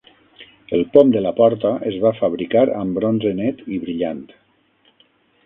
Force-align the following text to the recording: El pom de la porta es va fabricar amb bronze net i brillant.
El 0.77 0.79
pom 0.95 1.11
de 1.15 1.21
la 1.25 1.33
porta 1.39 1.73
es 1.91 1.99
va 2.05 2.13
fabricar 2.21 2.65
amb 2.81 2.99
bronze 3.01 3.35
net 3.43 3.63
i 3.77 3.81
brillant. 3.87 4.27